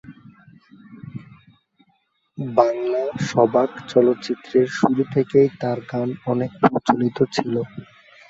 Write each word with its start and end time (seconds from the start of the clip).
বাংলা 2.55 3.03
সবাক 3.27 3.71
চলচ্চিত্রের 3.89 4.67
শুরু 4.77 5.03
থেকেই 5.13 5.47
তার 5.61 5.79
গান 5.91 6.09
অনেক 6.25 6.51
প্রচলিত 6.61 7.17
ছিল। 7.35 7.55